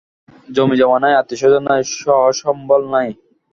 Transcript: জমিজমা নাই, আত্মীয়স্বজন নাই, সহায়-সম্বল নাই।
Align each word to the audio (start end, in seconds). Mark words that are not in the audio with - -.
জমিজমা 0.49 0.97
নাই, 1.03 1.13
আত্মীয়স্বজন 1.15 1.63
নাই, 1.69 1.81
সহায়-সম্বল 1.95 2.81
নাই। 2.93 3.09